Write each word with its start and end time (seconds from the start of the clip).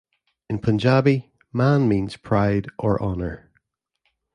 In 0.49 0.57
Punjabi, 0.57 1.31
"Mann" 1.53 1.87
means 1.87 2.17
"pride" 2.17 2.65
or 2.79 2.99
"honour". 2.99 3.51